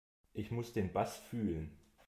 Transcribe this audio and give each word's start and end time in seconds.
Ich 0.33 0.49
muss 0.49 0.73
den 0.73 0.91
Bass 0.91 1.17
fühlen. 1.29 1.77